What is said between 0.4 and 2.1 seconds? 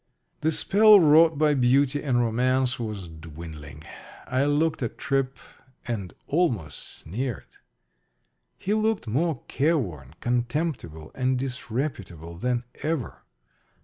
spell wrought by beauty